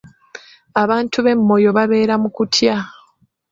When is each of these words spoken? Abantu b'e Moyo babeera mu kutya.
Abantu 0.83 1.17
b'e 1.25 1.33
Moyo 1.47 1.69
babeera 1.77 2.13
mu 2.21 2.29
kutya. 2.35 2.75